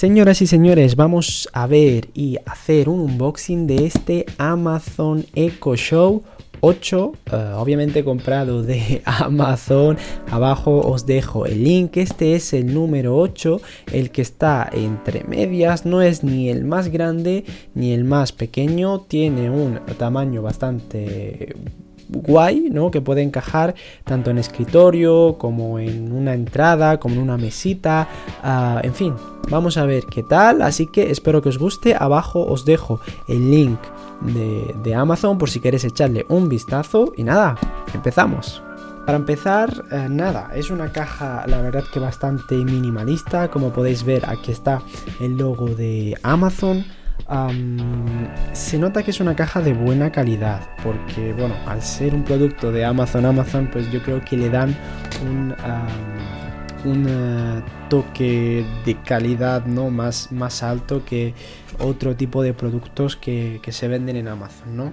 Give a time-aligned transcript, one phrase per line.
[0.00, 6.22] Señoras y señores, vamos a ver y hacer un unboxing de este Amazon Echo Show
[6.60, 9.98] 8, eh, obviamente comprado de Amazon.
[10.30, 11.98] Abajo os dejo el link.
[11.98, 13.60] Este es el número 8,
[13.92, 15.84] el que está entre medias.
[15.84, 17.44] No es ni el más grande
[17.74, 19.00] ni el más pequeño.
[19.02, 21.54] Tiene un tamaño bastante
[22.12, 22.90] guay, ¿no?
[22.90, 23.74] Que puede encajar
[24.04, 28.08] tanto en escritorio como en una entrada, como en una mesita,
[28.42, 29.14] ah, en fin,
[29.50, 33.50] vamos a ver qué tal, así que espero que os guste, abajo os dejo el
[33.50, 33.78] link
[34.20, 37.12] de, Amazon por si queréis echarle un vistazo.
[37.16, 37.56] Y nada,
[37.94, 38.62] empezamos.
[39.06, 44.28] Para empezar, eh, nada, es una caja la verdad que bastante minimalista, como podéis ver
[44.28, 44.82] aquí está
[45.20, 46.84] el logo de Amazon,
[48.52, 52.72] se nota que es una caja de buena calidad, porque bueno, al ser un producto
[52.72, 54.76] de Amazon, Amazon, pues yo creo que le dan
[55.22, 55.54] un,
[56.84, 59.90] un eh, toque de calidad ¿no?
[59.90, 61.34] más, más alto que
[61.78, 64.92] otro tipo de productos que, se venden en Amazon, ¿no?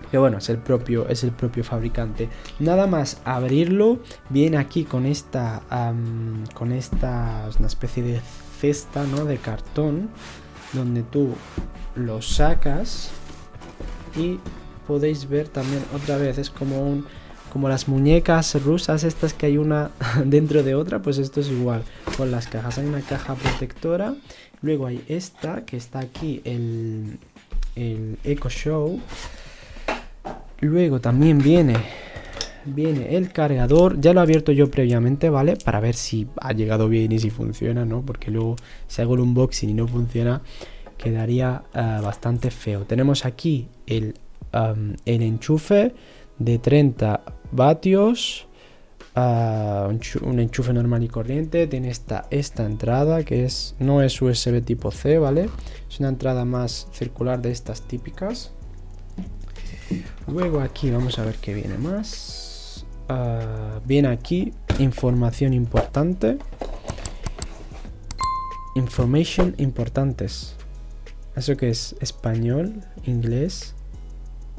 [0.00, 2.30] Porque bueno, es el propio, es el propio fabricante.
[2.60, 3.98] Nada más abrirlo,
[4.30, 5.60] viene aquí con esta,
[6.54, 8.20] con esta, una especie de
[8.58, 9.26] cesta, ¿no?
[9.26, 10.08] De cartón
[10.72, 11.34] donde tú
[11.94, 13.10] lo sacas
[14.16, 14.38] y
[14.86, 17.06] podéis ver también otra vez es como un
[17.52, 19.90] como las muñecas rusas estas que hay una
[20.24, 21.82] dentro de otra pues esto es igual
[22.16, 22.78] con las cajas.
[22.78, 24.14] Hay una caja protectora
[24.60, 27.18] luego hay esta que está aquí el
[27.76, 29.00] el eco show.
[30.60, 31.76] Luego también viene
[32.74, 34.00] viene el cargador.
[34.00, 35.56] Ya lo he abierto yo previamente, ¿vale?
[35.56, 38.02] Para ver si ha llegado bien y si funciona, ¿no?
[38.02, 40.42] Porque luego si hago el unboxing y no funciona,
[40.96, 42.84] quedaría eh, bastante feo.
[42.84, 44.14] Tenemos aquí el,
[44.52, 45.94] el enchufe
[46.38, 48.46] de 30 vatios.
[49.14, 49.88] Ah,
[50.22, 51.66] un enchufe normal y corriente.
[51.66, 55.48] Tiene esta, esta entrada que es no es USB tipo C, ¿vale?
[55.88, 58.52] Es una entrada más circular de estas típicas.
[60.26, 62.47] Luego aquí vamos a ver qué viene más.
[63.08, 66.38] Ah, viene aquí información importante.
[68.74, 70.54] Information importantes.
[71.34, 71.96] ¿Eso que es?
[72.00, 72.82] ¿Español?
[73.06, 73.74] ¿Inglés?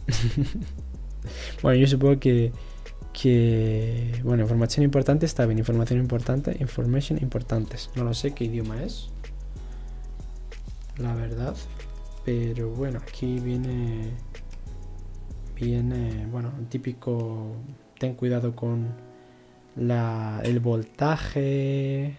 [1.61, 2.51] bueno, yo supongo que,
[3.13, 4.19] que...
[4.23, 5.59] Bueno, información importante está bien.
[5.59, 6.57] Información importante.
[6.59, 7.91] Information importantes.
[7.95, 9.09] No lo sé qué idioma es.
[10.97, 11.55] La verdad.
[12.25, 14.11] Pero bueno, aquí viene...
[15.55, 17.53] Viene, bueno, típico
[17.99, 18.87] ten cuidado con
[19.77, 22.15] el voltaje.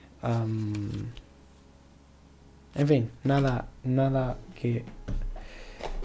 [2.75, 4.85] en fin, nada, nada que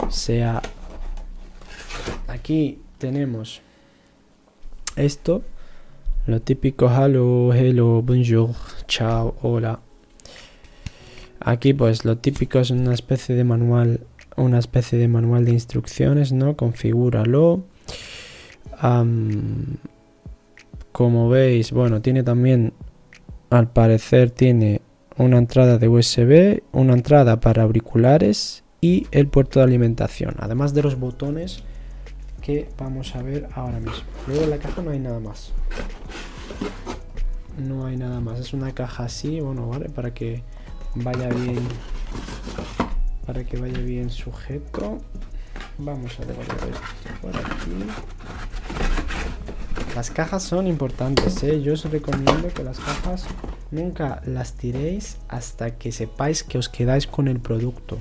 [0.09, 0.61] sea.
[2.27, 3.61] Aquí tenemos
[4.95, 5.43] esto,
[6.25, 8.55] lo típico hello, hello, bonjour,
[8.87, 9.81] chao, hola.
[11.41, 13.99] Aquí pues lo típico es una especie de manual,
[14.37, 16.55] una especie de manual de instrucciones, ¿no?
[16.55, 17.65] Configúralo
[20.91, 22.73] como veis, bueno, tiene también,
[23.49, 24.81] al parecer, tiene
[25.17, 30.83] una entrada de USB, una entrada para auriculares y el puerto de alimentación, además de
[30.83, 31.63] los botones
[32.41, 34.03] que vamos a ver ahora mismo.
[34.27, 35.51] Luego en la caja no hay nada más.
[37.57, 38.39] No hay nada más.
[38.39, 40.43] Es una caja así, bueno, vale, para que
[40.93, 41.63] vaya bien,
[43.25, 44.99] para que vaya bien sujeto.
[45.79, 47.85] Vamos a devolver esto por aquí.
[49.95, 51.61] Las cajas son importantes, ¿eh?
[51.61, 53.25] Yo os recomiendo que las cajas
[53.71, 57.97] nunca las tiréis hasta que sepáis que os quedáis con el producto.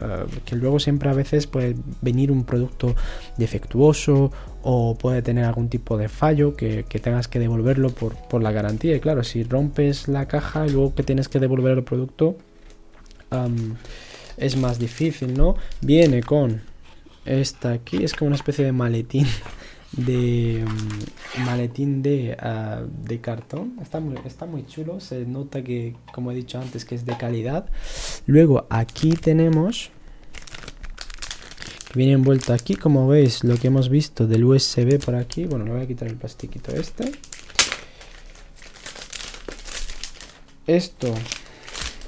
[0.00, 2.94] Eh, que luego siempre a veces puede venir un producto
[3.38, 4.30] defectuoso
[4.62, 8.94] o puede tener algún tipo de fallo que, tengas que devolverlo por, la garantía.
[8.94, 12.36] Y claro, si rompes la caja y luego que tienes que devolver el producto,
[14.36, 15.56] es más difícil, ¿no?
[15.80, 16.60] Viene con
[17.24, 19.26] esta aquí, es como una especie de maletín
[19.92, 23.76] de mm, maletín de, ah, de cartón.
[23.82, 25.00] Está muy, está muy chulo.
[25.00, 27.66] Se nota que, como he dicho antes, que es de calidad.
[28.26, 29.90] Luego aquí tenemos...
[31.92, 35.46] Viene envuelto aquí, como veis, lo que hemos visto del USB por aquí.
[35.46, 37.10] Bueno, le voy a quitar el plastiquito este.
[40.68, 41.12] Esto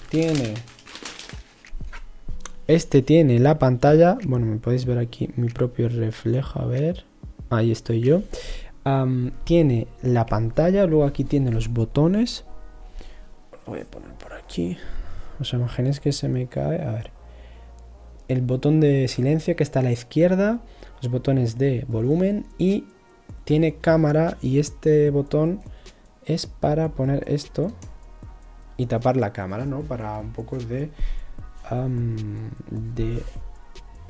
[0.09, 0.55] tiene...
[2.69, 4.19] Este tiene la pantalla.
[4.25, 6.61] Bueno, me podéis ver aquí mi propio reflejo.
[6.61, 7.12] A ver
[7.57, 8.23] ahí estoy yo.
[9.45, 12.45] tiene la pantalla, luego aquí tiene los botones.
[13.67, 14.77] Voy a poner por aquí.
[15.41, 16.83] Os imaginéis que se me cae.
[16.83, 17.11] A ver.
[18.29, 20.61] El botón de silencio que está a la izquierda.
[21.01, 22.47] Los botones de volumen.
[22.59, 22.87] Y
[23.45, 24.37] tiene cámara.
[24.43, 25.61] Y este botón
[26.25, 27.73] es para poner esto.
[28.77, 29.83] y tapar la cámara, ¿no?
[29.83, 30.91] Para un poco de,
[32.71, 33.23] de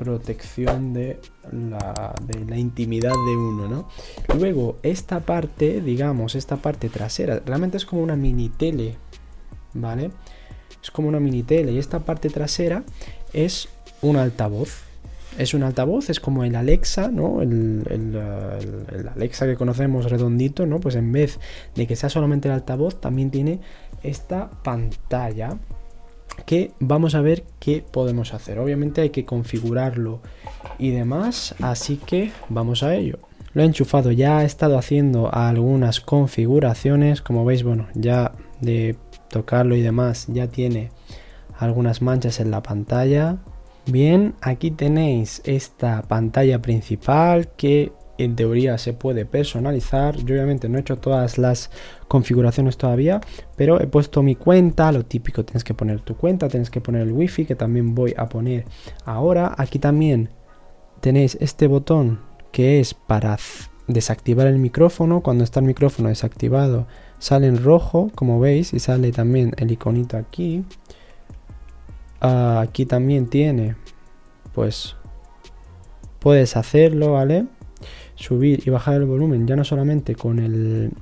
[0.02, 1.20] protección de
[1.50, 3.88] la, de la intimidad de uno, ¿no?
[4.36, 8.96] Luego, esta parte, digamos, esta parte trasera, realmente es como una mini tele,
[9.74, 10.10] ¿vale?
[10.82, 12.84] Es como una mini tele y esta parte trasera
[13.32, 13.68] es
[14.00, 14.82] un altavoz.
[15.38, 17.40] Es un altavoz, es como el Alexa, ¿no?
[17.40, 20.78] El, el, Alexa que conocemos redondito, ¿no?
[20.78, 21.40] Pues en vez
[21.74, 23.60] de que sea solamente el altavoz, también tiene
[24.02, 25.56] esta pantalla
[26.46, 28.58] que vamos a ver qué podemos hacer.
[28.58, 30.20] Obviamente hay que configurarlo
[30.78, 33.18] y demás, así que vamos a ello.
[33.54, 38.96] Lo he enchufado, ya he estado haciendo algunas configuraciones, como veis, bueno, ya de
[39.28, 40.90] tocarlo y demás, ya tiene
[41.58, 43.38] algunas manchas en la pantalla.
[43.86, 50.16] Bien, aquí tenéis esta pantalla principal que en teoría se puede personalizar.
[50.16, 51.70] Yo obviamente no he hecho todas las
[52.08, 53.20] configuraciones todavía,
[53.56, 57.02] pero he puesto mi cuenta, lo típico, tienes que poner tu cuenta, tienes que poner
[57.02, 58.64] el wifi que también voy a poner
[59.04, 59.54] ahora.
[59.56, 60.30] Aquí también
[61.00, 62.20] tenéis este botón
[62.52, 63.38] que es para
[63.88, 65.22] desactivar el micrófono.
[65.22, 66.86] Cuando está el micrófono desactivado
[67.18, 70.64] sale en rojo, como veis, y sale también el iconito aquí.
[72.20, 73.76] Ah, aquí también tiene,
[74.54, 74.96] pues,
[76.18, 77.46] puedes hacerlo, ¿vale?
[78.22, 80.92] Subir y bajar el volumen ya no solamente con el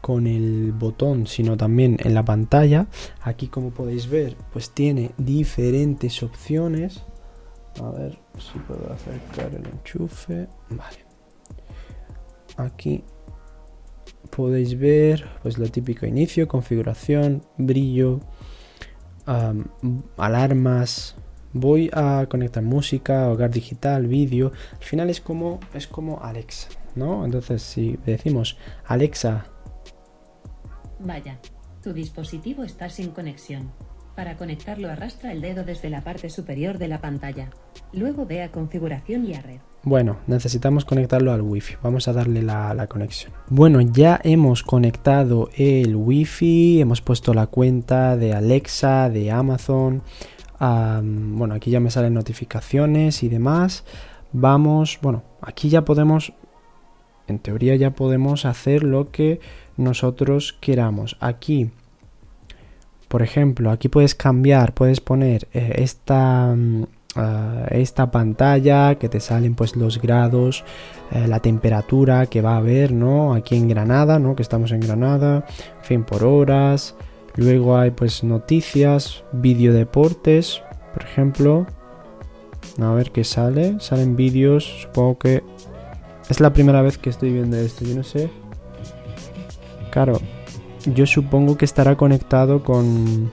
[0.00, 2.86] con el botón sino también en la pantalla.
[3.20, 7.04] Aquí como podéis ver pues tiene diferentes opciones.
[7.80, 10.48] A ver si puedo acercar el enchufe.
[10.70, 11.06] Vale.
[12.56, 13.04] Aquí
[14.34, 18.20] podéis ver pues lo típico inicio configuración brillo
[20.16, 21.16] alarmas
[21.52, 24.52] voy a conectar música, hogar digital, vídeo.
[24.72, 27.24] Al final es como, es como Alexa, ¿no?
[27.24, 28.56] Entonces, si decimos
[28.86, 29.46] Alexa.
[31.00, 31.38] Vaya,
[31.82, 33.72] tu dispositivo está sin conexión.
[34.14, 37.48] Para conectarlo arrastra el dedo desde la parte superior de la pantalla.
[37.94, 39.60] Luego ve a configuración y a red.
[39.84, 41.76] Bueno, necesitamos conectarlo al wifi.
[41.82, 43.32] Vamos a darle la, la, conexión.
[43.48, 50.02] Bueno, ya hemos conectado el wifi, hemos puesto la cuenta de Alexa, de Amazon
[50.62, 53.84] bueno, aquí ya me salen notificaciones y demás.
[54.32, 56.32] Vamos, bueno, aquí ya podemos,
[57.26, 59.40] en teoría ya podemos hacer lo que
[59.76, 61.16] nosotros queramos.
[61.20, 61.70] Aquí,
[63.08, 66.54] por ejemplo, aquí puedes cambiar, puedes poner eh, esta...
[66.56, 66.84] Mm,
[67.16, 70.64] ah, esta pantalla que te salen pues los grados
[71.10, 74.80] eh, la temperatura que va a haber no aquí en Granada no que estamos en
[74.80, 75.44] Granada
[75.82, 76.94] fin por horas
[77.36, 80.62] Luego hay pues noticias, video deportes,
[80.92, 81.66] por ejemplo.
[82.80, 83.76] A ver qué sale.
[83.80, 85.42] Salen vídeos, supongo que
[86.28, 88.30] es la primera vez que estoy viendo esto, yo no sé.
[89.90, 90.20] Claro,
[90.86, 93.30] yo supongo que estará conectado con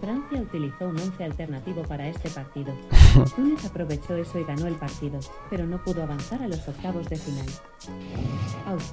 [0.00, 2.72] Francia utilizó un 11 alternativo para este partido.
[3.36, 5.18] Túnez aprovechó eso y ganó el partido,
[5.50, 7.46] pero no pudo avanzar a los octavos de final.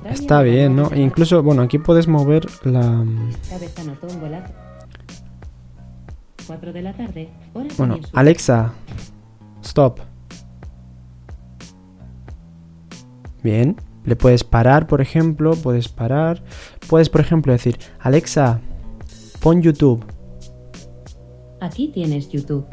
[0.09, 0.89] Está bien, ¿no?
[0.95, 3.03] incluso, bueno, aquí puedes mover la...
[3.49, 4.53] Chávez anotó un golazo.
[6.47, 8.73] 4 de la tarde, hora Bueno, Alexa,
[9.63, 9.99] stop.
[13.41, 13.75] Bien.
[14.05, 16.43] Le puedes parar, por ejemplo, puedes parar.
[16.87, 18.61] Puedes, por ejemplo, decir, Alexa,
[19.45, 20.03] pon YouTube.
[21.61, 22.65] Aquí tienes YouTube.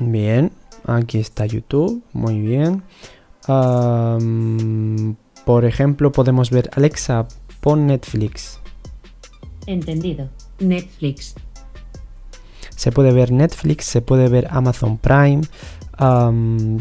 [0.00, 0.50] Bien,
[0.84, 2.82] aquí está YouTube, muy bien.
[5.44, 7.28] por ejemplo, podemos ver, Alexa,
[7.60, 8.58] pon Netflix.
[9.66, 10.28] Entendido,
[10.58, 11.36] Netflix.
[12.74, 15.42] Se puede ver Netflix, se puede ver Amazon Prime,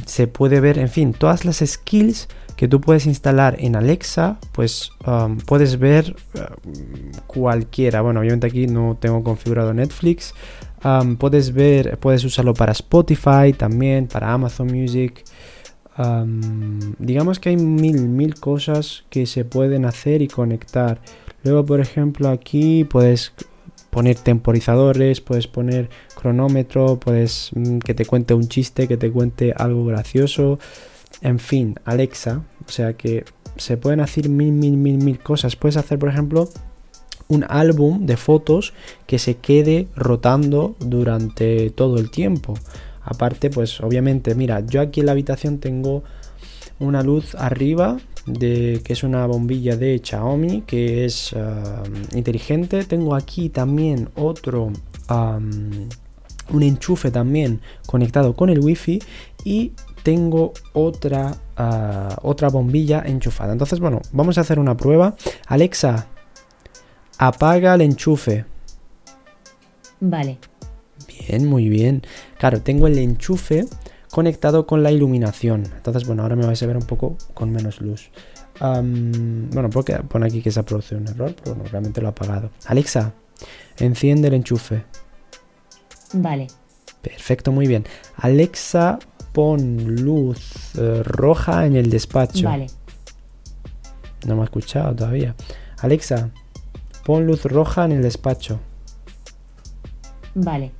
[0.05, 4.91] se puede ver, en fin, todas las skills que tú puedes instalar en Alexa, pues
[5.45, 6.15] puedes ver
[7.27, 8.01] cualquiera.
[8.01, 10.33] Bueno, obviamente aquí no tengo configurado Netflix.
[11.19, 15.23] puedes ver, puedes usarlo para Spotify también, para Amazon Music.
[16.99, 20.99] digamos que hay mil, mil cosas que se pueden hacer y conectar.
[21.43, 23.33] Luego, por ejemplo, aquí puedes
[23.97, 29.55] poner temporizadores, puedes poner cronómetro, puedes mm, que te cuente un chiste, que te cuente
[29.57, 30.59] algo gracioso,
[31.23, 33.25] en fin, Alexa, o sea que
[33.55, 35.55] se pueden hacer mil, mil, mil, mil cosas.
[35.55, 36.47] Puedes hacer, por ejemplo,
[37.27, 38.73] un álbum de fotos
[39.07, 42.53] que se quede rotando durante todo el tiempo.
[43.01, 46.03] Aparte, pues obviamente, mira, yo aquí en la habitación tengo
[46.77, 47.97] una luz arriba
[48.27, 51.35] de, que es una bombilla de Xiaomi que es
[52.13, 52.83] inteligente.
[52.83, 54.71] Tengo aquí también otro,
[55.09, 59.01] un enchufe también conectado con el wifi
[59.43, 59.71] y
[60.03, 63.51] tengo otra, ah, otra bombilla enchufada.
[63.51, 65.15] Entonces, bueno, vamos a hacer una prueba.
[65.47, 66.07] Alexa,
[67.17, 68.45] apaga el enchufe.
[69.99, 70.37] Vale.
[71.07, 72.03] Bien, muy bien.
[72.37, 73.65] Claro, tengo el enchufe
[74.17, 75.61] conectado con la iluminación.
[75.75, 78.09] Entonces, bueno, ahora me vais a ver un poco con menos luz.
[78.59, 82.09] bueno, porque pone aquí que se ha producido un error, pero bueno, realmente lo ha
[82.09, 82.49] apagado.
[82.65, 83.13] Alexa,
[83.77, 84.85] enciende el enchufe.
[86.13, 86.47] Vale.
[86.99, 87.85] Perfecto, muy bien.
[88.15, 88.97] Alexa,
[89.33, 92.45] pon luz eh, roja en el despacho.
[92.45, 92.65] Vale.
[94.25, 95.35] No me ha escuchado todavía.
[95.77, 96.31] Alexa,
[97.05, 98.59] pon luz roja en el despacho.
[100.33, 100.71] Vale.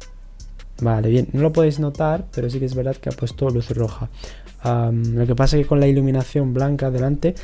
[0.82, 1.28] Vale, bien.
[1.34, 4.10] No lo podéis notar, pero sí que es verdad que ha puesto luz roja.
[4.64, 7.36] lo que pasa es que con la iluminación blanca delante...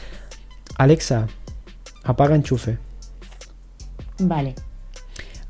[0.78, 1.28] Alexa,
[2.04, 2.78] apaga enchufe.
[4.20, 4.56] Vale.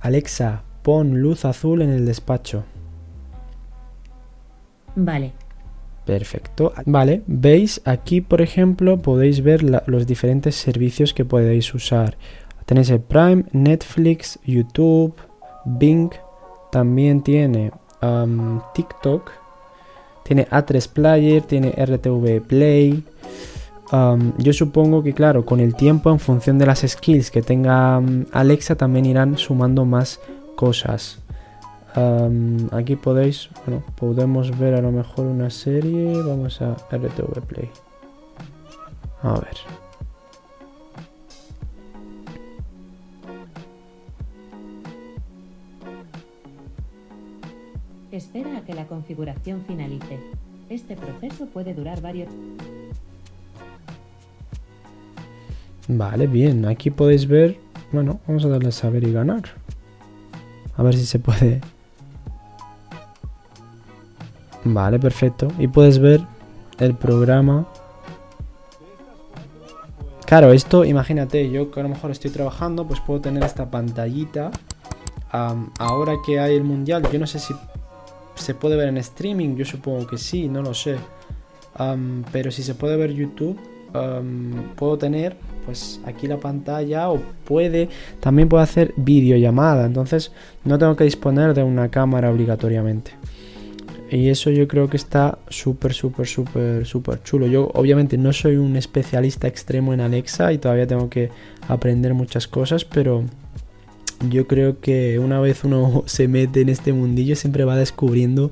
[0.02, 2.66] Alexa, pon luz azul en el despacho.
[4.96, 5.34] Vale.
[6.06, 6.74] Perfecto.
[6.86, 12.18] Vale, veis aquí, por ejemplo, podéis ver los diferentes servicios que podéis usar.
[12.66, 15.16] Tenéis el Prime, Netflix, YouTube,
[15.66, 16.12] Bing,
[16.74, 17.72] también tiene
[18.74, 19.32] TikTok,
[20.24, 23.04] tiene A3 Player, tiene RTV Play.
[24.40, 28.02] Yo supongo que, claro, con el tiempo, en función de las skills que tenga
[28.32, 30.20] Alexa, también irán sumando más
[30.56, 31.20] cosas.
[32.72, 36.22] aquí podéis, bueno, podemos ver a lo mejor una serie.
[36.24, 37.70] Vamos a RTV Play.
[39.22, 39.83] A ver.
[48.14, 50.20] Espera a que la configuración finalice.
[50.70, 52.30] Este proceso puede durar varios...
[55.88, 56.68] Vale, bien.
[56.68, 57.58] Aquí podéis ver...
[57.92, 59.42] Bueno, vamos a darle a saber y ganar.
[60.78, 61.60] A ver si se puede...
[64.64, 65.48] Vale, perfecto.
[65.58, 66.22] Y puedes ver
[66.78, 67.68] el programa.
[70.28, 74.52] Claro, esto, imagínate, yo que a lo mejor estoy trabajando, pues puedo tener esta pantallita.
[75.32, 77.56] ahora que hay el mundial, yo no sé si
[78.36, 80.98] se puede ver en streaming, yo supongo que sí, no lo sé.
[82.32, 83.60] pero si se puede ver YouTube,
[84.76, 85.36] puedo tener
[85.66, 90.32] pues aquí la pantalla o puede también puedo hacer videollamada entonces
[90.66, 93.12] no tengo que disponer de una cámara obligatoriamente
[94.10, 98.58] y eso yo creo que está súper súper súper súper chulo yo obviamente no soy
[98.58, 101.30] un especialista extremo en Alexa y todavía tengo que
[101.68, 103.24] aprender muchas cosas pero
[104.30, 108.52] yo creo que una vez uno se mete en este mundillo siempre va descubriendo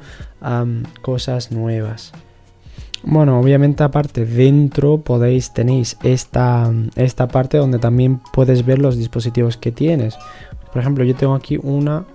[1.01, 2.13] cosas nuevas.
[3.03, 9.57] Bueno, obviamente aparte dentro podéis tenéis esta, esta parte donde también puedes ver los dispositivos
[9.57, 10.17] que tienes.
[10.71, 12.05] Por ejemplo, yo tengo aquí una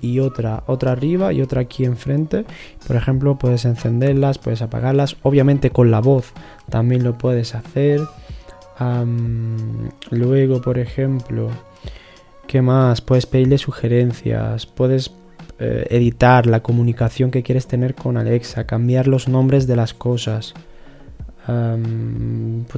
[0.00, 2.44] y otra, otra arriba y otra aquí enfrente.
[2.86, 5.16] Por ejemplo, puedes encenderlas, puedes apagarlas.
[5.22, 6.32] Obviamente con la voz
[6.70, 8.00] también lo puedes hacer.
[10.10, 11.50] luego, por ejemplo,
[12.46, 13.00] ¿Qué más?
[13.00, 15.10] Puedes pedirle sugerencias, puedes
[15.58, 20.54] eh, editar la comunicación que quieres tener con Alexa, cambiar los nombres de las cosas.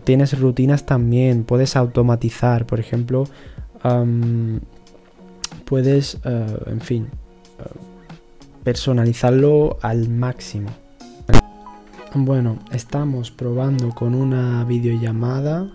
[0.04, 3.24] tienes rutinas también, puedes automatizar, por ejemplo,
[5.64, 7.06] puedes, eh, en fin,
[7.58, 7.62] eh,
[8.64, 10.70] personalizarlo al máximo.
[12.14, 15.70] Bueno, estamos probando con una videollamada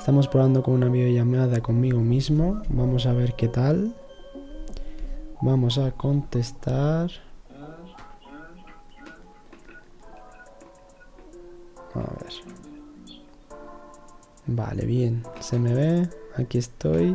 [0.00, 2.62] Estamos probando con una videollamada conmigo mismo.
[2.70, 3.94] Vamos a ver qué tal.
[5.42, 7.10] Vamos a contestar.
[11.94, 12.32] A ver.
[14.46, 15.22] Vale, bien.
[15.40, 16.08] Se me ve.
[16.34, 17.14] Aquí estoy.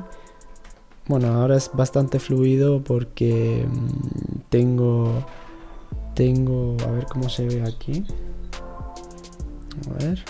[1.07, 5.25] Bueno, ahora es bastante fluido porque mm, tengo...
[6.13, 6.77] Tengo...
[6.87, 8.05] A ver cómo se ve aquí.
[9.89, 10.23] A ver.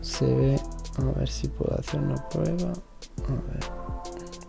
[0.00, 0.60] Se ve
[0.98, 2.72] a ver si puedo hacer una prueba.
[2.72, 3.88] A ver.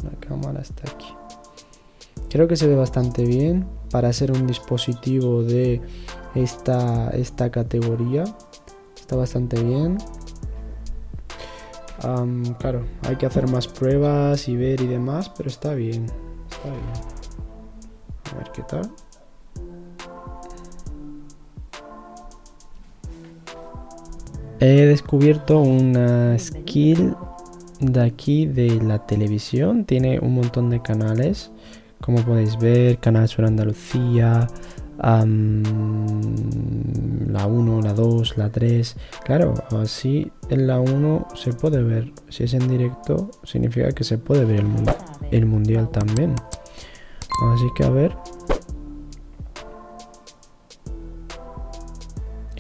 [0.04, 1.14] La cámara está aquí.
[2.30, 5.82] Creo que se ve bastante bien para ser un dispositivo de
[6.36, 8.24] esta, esta categoría.
[8.96, 9.98] Está bastante bien.
[12.60, 16.06] claro, hay que hacer más pruebas y ver y demás, pero está bien.
[16.50, 17.20] Está bien.
[18.32, 18.92] A ver qué tal.
[24.62, 27.16] He descubierto una skill
[27.80, 29.86] de aquí de la televisión.
[29.86, 31.52] Tiene un montón de canales.
[32.02, 34.48] Como podéis ver, Canal Sur Andalucía,
[35.02, 35.24] la
[37.46, 38.98] 1, la 2, la 3.
[39.24, 42.12] Claro, así en la 1 se puede ver.
[42.28, 44.68] Si es en directo, significa que se puede ver el,
[45.32, 46.36] el mundial también.
[47.54, 48.14] Así que a ver.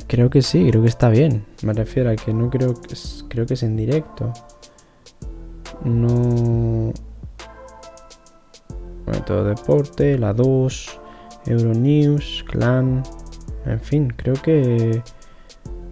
[0.10, 1.46] Creo que sí, creo que está bien.
[1.62, 4.34] Me refiero a que no creo que es, creo que es en directo.
[5.86, 6.92] No.
[9.06, 11.00] Bueno, deporte, la 2,
[11.46, 13.04] Euronews, Clan.
[13.68, 15.04] En fin, creo que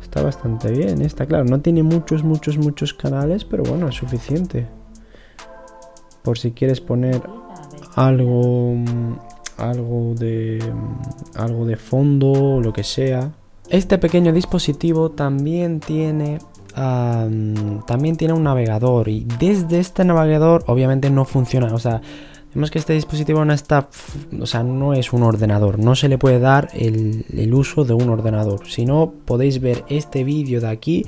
[0.01, 1.03] está bastante bien.
[1.03, 4.65] Está claro, no tiene muchos, muchos, muchos canales, pero bueno, es suficiente.
[6.23, 7.21] Por si quieres poner
[7.93, 8.73] algo,
[9.57, 10.57] algo de,
[11.35, 13.31] algo de fondo lo que sea.
[13.69, 16.39] Este pequeño dispositivo también tiene
[17.87, 22.01] también tiene un navegador y desde este navegador obviamente no funciona, o sea,
[22.53, 23.89] vemos que este dispositivo no está,
[24.39, 27.95] o sea, no es un ordenador, no se le puede dar el, el uso de
[27.95, 31.05] un ordenador, si no podéis ver este vídeo de aquí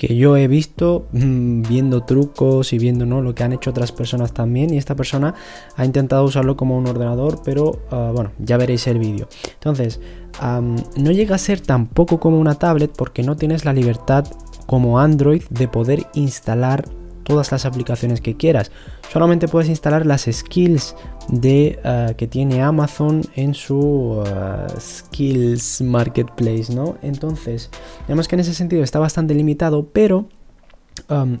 [0.00, 3.20] que yo he visto mm, viendo trucos y viendo ¿no?
[3.20, 5.34] lo que han hecho otras personas también y esta persona
[5.76, 10.00] ha intentado usarlo como un ordenador pero ah, bueno ya veréis el vídeo entonces
[10.96, 14.24] no llega a ser tampoco como una tablet porque no tienes la libertad
[14.64, 16.88] como Android de poder instalar
[17.24, 18.70] todas las aplicaciones que quieras.
[19.12, 20.96] Solamente puedes instalar las skills
[21.30, 24.24] de, uh, que tiene Amazon en su uh,
[24.78, 26.96] Skills Marketplace, ¿no?
[27.02, 27.70] Entonces,
[28.06, 30.26] digamos que en ese sentido está bastante limitado, pero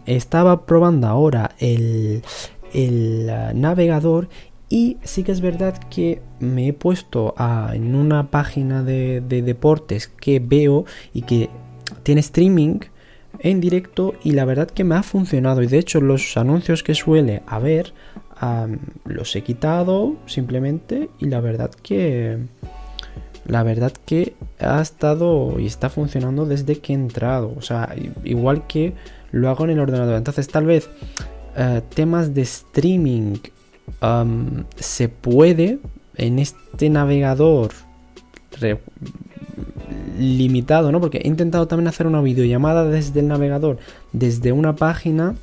[0.06, 2.22] estaba probando ahora el,
[2.72, 4.28] el uh, navegador
[4.68, 7.34] y sí que es verdad que me he puesto
[7.72, 11.50] en una página de, de deportes que veo y que
[12.04, 12.78] tiene streaming
[13.40, 16.94] en directo y la verdad que me ha funcionado y de hecho los anuncios que
[16.94, 17.92] suele haber
[19.04, 22.38] los he quitado simplemente y la verdad que
[23.46, 27.94] la verdad que ha estado y está funcionando desde que he entrado o sea
[28.24, 28.94] igual que
[29.30, 30.88] lo hago en el ordenador entonces tal vez
[31.56, 33.36] eh, temas de streaming
[34.76, 35.78] se puede
[36.16, 37.72] en este navegador
[40.18, 41.00] limitado, ¿no?
[41.00, 43.78] Porque he intentado también hacer una videollamada desde el navegador,
[44.12, 45.34] desde una página,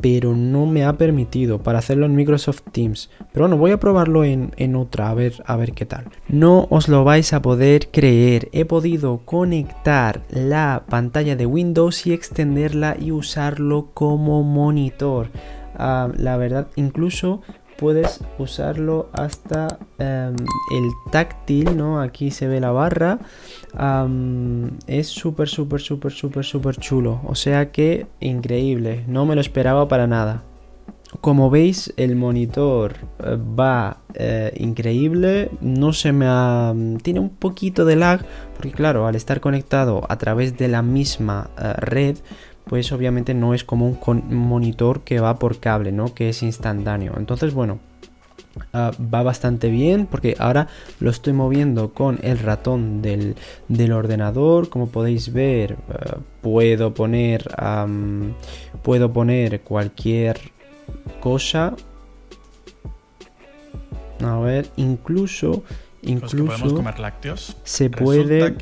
[0.00, 3.10] pero no me ha permitido para hacerlo en Microsoft Teams.
[3.32, 6.06] Pero bueno, voy a probarlo en, en, otra, a ver, a ver qué tal.
[6.28, 12.12] No os lo vais a poder creer, he podido conectar la pantalla de Windows y
[12.12, 15.28] extenderla y usarlo como monitor.
[15.78, 17.42] la verdad, incluso
[17.82, 22.00] puedes usarlo hasta em, el táctil, ¿no?
[22.00, 23.18] Aquí se ve la barra.
[24.86, 27.20] es súper, súper, súper, súper, súper chulo.
[27.24, 29.02] O sea que increíble.
[29.08, 30.44] No me lo esperaba para nada.
[31.20, 35.50] Como veis, el monitor eh, va eh, increíble.
[35.60, 36.72] No se me ha...
[37.02, 38.24] Tiene un poquito de lag.
[38.54, 42.16] Porque claro, al estar conectado a través de la misma eh, red
[42.66, 46.14] pues obviamente no es como un monitor que va por cable, ¿no?
[46.14, 47.14] Que es instantáneo.
[47.16, 47.80] Entonces, bueno,
[48.72, 50.68] ah, va bastante bien porque ahora
[51.00, 53.36] lo estoy moviendo con el ratón del,
[53.92, 54.68] ordenador.
[54.68, 57.48] Como podéis ver, ah, puedo poner,
[58.82, 60.38] puedo poner cualquier
[61.20, 61.74] cosa.
[64.24, 65.64] A ver, incluso
[66.02, 67.56] incluso comer lácteos.
[67.64, 68.56] se puede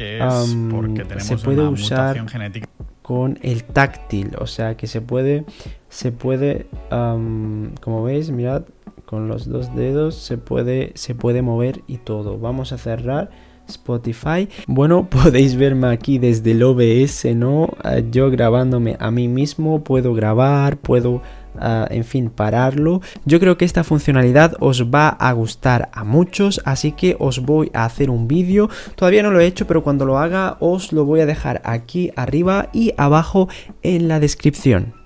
[1.21, 2.69] se puede usar genética
[3.11, 5.44] con el táctil, o sea que se puede,
[5.88, 8.62] se puede, como veis, mirad,
[9.05, 12.38] con los dos dedos se puede, se puede mover y todo.
[12.38, 13.31] Vamos a cerrar
[13.66, 14.49] Spotify.
[14.68, 17.70] Bueno, podéis verme aquí desde el OBS, ¿no?
[17.83, 21.20] Ah, yo grabándome a mí mismo, puedo grabar, puedo
[21.59, 23.01] en fin, pararlo.
[23.25, 27.71] Yo creo que esta funcionalidad os va a gustar a muchos, así que os voy
[27.75, 28.69] a hacer un vídeo.
[28.95, 32.13] Todavía no lo he hecho, pero cuando lo haga os lo voy a dejar aquí
[32.17, 33.49] arriba y abajo
[33.83, 35.00] en la descripción.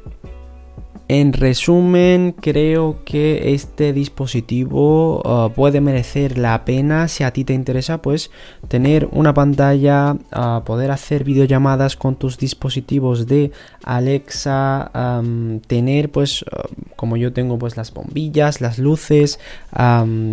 [1.07, 7.09] En resumen, creo que este dispositivo uh, puede merecer la pena.
[7.09, 8.31] Si a ti te interesa, pues
[8.69, 14.91] tener una pantalla, uh, poder hacer videollamadas con tus dispositivos de Alexa,
[15.67, 16.47] tener pues uh,
[16.97, 19.39] como yo tengo pues las bombillas, las luces,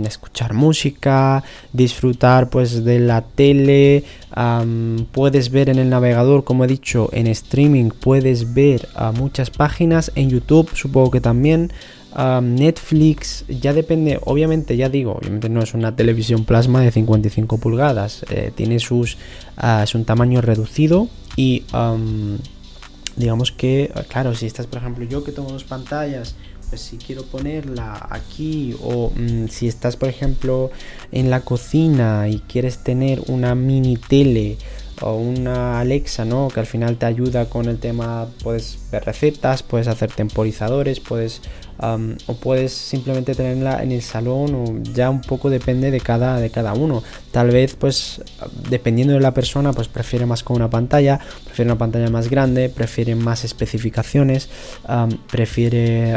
[0.05, 4.05] escuchar música, disfrutar pues de la tele,
[5.11, 10.13] puedes ver en el navegador, como he dicho, en streaming puedes ver a muchas páginas,
[10.15, 11.71] en YouTube supongo que también.
[12.41, 18.25] Netflix ya depende, obviamente ya digo, obviamente no es una televisión plasma de 55 pulgadas,
[18.29, 19.17] eh, tiene sus,
[19.55, 21.63] ah, es un tamaño reducido y
[23.15, 26.35] digamos que, claro, si estás por ejemplo yo que tengo dos pantallas,
[26.71, 30.71] pues si quiero ponerla aquí o mm, si estás por ejemplo
[31.11, 34.57] en la cocina y quieres tener una mini tele
[35.01, 36.47] o una Alexa, ¿no?
[36.49, 41.41] Que al final te ayuda con el tema, puedes ver recetas, puedes hacer temporizadores, puedes
[41.81, 46.51] o puedes simplemente tenerla en el salón o ya un poco depende de cada, de
[46.51, 47.01] cada uno.
[47.31, 48.21] Tal vez pues
[48.69, 52.69] dependiendo de la persona pues prefiere más con una pantalla, prefiere una pantalla más grande,
[52.69, 54.49] prefiere más especificaciones,
[55.31, 56.15] prefiere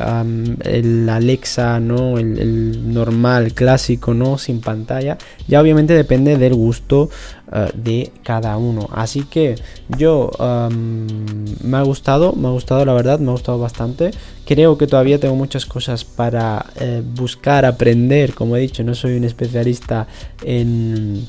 [0.65, 2.19] el Alexa, ¿no?
[2.19, 4.37] El, normal, clásico, ¿no?
[4.37, 5.17] Sin pantalla.
[5.49, 7.09] Ya obviamente depende del gusto
[7.53, 8.89] eh, de cada uno.
[8.93, 9.57] Así que
[9.99, 10.31] yo
[10.71, 14.13] me ha gustado, me ha gustado la verdad, me ha gustado bastante.
[14.47, 18.35] Creo que todavía tengo muchas cosas para eh, buscar, aprender.
[18.35, 20.07] Como he dicho, no soy un especialista
[20.43, 21.27] en,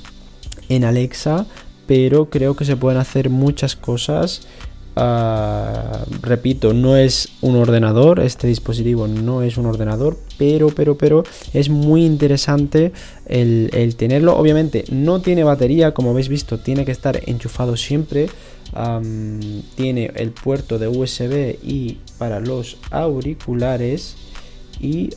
[0.69, 1.45] en Alexa,
[1.87, 4.47] pero creo que se pueden hacer muchas cosas.
[4.97, 11.23] Ah, repito, no es un ordenador, este dispositivo no es un ordenador, pero, pero, pero
[11.53, 12.93] es muy interesante
[13.25, 14.37] el, tenerlo.
[14.37, 18.27] Obviamente no tiene batería, como habéis visto, tiene que estar enchufado siempre
[19.75, 24.17] tiene el puerto de USB y para los auriculares
[24.79, 25.11] y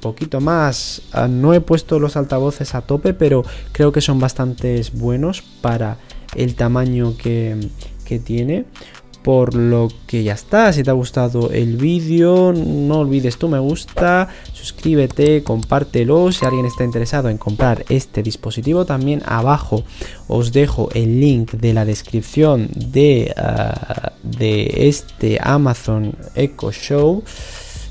[0.00, 4.82] poquito más ah, no he puesto los altavoces a tope pero creo que son bastante
[4.92, 5.96] buenos para
[6.34, 7.56] el tamaño que,
[8.18, 8.64] tiene
[9.22, 10.72] por lo que ya está.
[10.72, 16.32] Si te ha gustado el vídeo, no olvides tu me gusta, suscríbete, compártelo.
[16.32, 19.84] Si alguien está interesado en comprar este dispositivo, también abajo
[20.28, 27.22] os dejo el link de la descripción de, ah, de este Amazon Echo Show.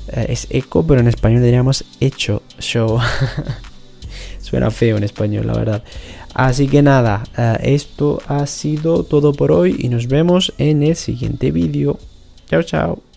[0.08, 2.98] Eh, es Echo, pero en español diríamos Hecho Show.
[4.40, 5.84] Suena feo en español, la verdad.
[6.34, 10.96] Así que nada, eh, esto ha sido todo por hoy y nos vemos en el
[10.96, 11.98] siguiente vídeo.
[12.48, 13.11] Chao, chao.